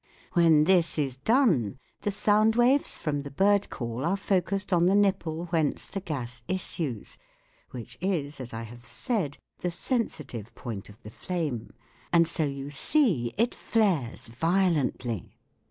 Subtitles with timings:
[0.33, 4.95] When this is done the sound waves from the bird call are focused on the
[4.95, 7.19] nipple whence the gas issues,
[7.69, 11.69] which is, as I have said, the sensitive point of the flame,
[12.11, 15.37] and so, you see, it flares violently.